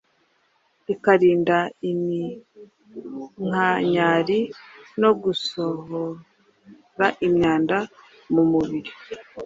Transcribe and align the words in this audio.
ikarinda 0.93 1.57
iminkanyari 1.91 4.39
no 5.01 5.11
gusohora 5.23 7.07
imyanda 7.27 7.77
mu 8.33 8.43
mubiri. 8.51 8.91